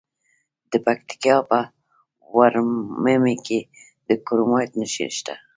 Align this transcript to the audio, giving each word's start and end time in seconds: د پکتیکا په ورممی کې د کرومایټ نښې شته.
د 0.71 0.73
پکتیکا 0.85 1.35
په 1.49 1.59
ورممی 2.37 3.35
کې 3.45 3.59
د 4.07 4.09
کرومایټ 4.25 4.71
نښې 4.79 5.07
شته. 5.17 5.35